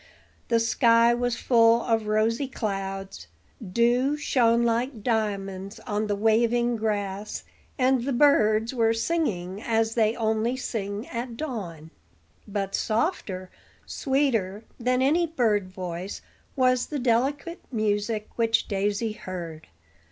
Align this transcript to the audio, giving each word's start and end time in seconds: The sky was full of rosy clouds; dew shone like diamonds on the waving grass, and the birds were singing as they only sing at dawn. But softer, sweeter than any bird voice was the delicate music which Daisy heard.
The 0.47 0.59
sky 0.59 1.13
was 1.13 1.35
full 1.35 1.83
of 1.83 2.07
rosy 2.07 2.47
clouds; 2.47 3.27
dew 3.63 4.17
shone 4.17 4.63
like 4.63 5.03
diamonds 5.03 5.79
on 5.81 6.07
the 6.07 6.15
waving 6.15 6.75
grass, 6.77 7.43
and 7.77 8.03
the 8.03 8.11
birds 8.11 8.73
were 8.73 8.95
singing 8.95 9.61
as 9.61 9.93
they 9.93 10.15
only 10.15 10.57
sing 10.57 11.07
at 11.09 11.37
dawn. 11.37 11.91
But 12.47 12.73
softer, 12.73 13.51
sweeter 13.85 14.63
than 14.79 15.03
any 15.03 15.27
bird 15.27 15.69
voice 15.71 16.23
was 16.55 16.87
the 16.87 16.97
delicate 16.97 17.59
music 17.71 18.27
which 18.37 18.67
Daisy 18.67 19.11
heard. 19.11 19.67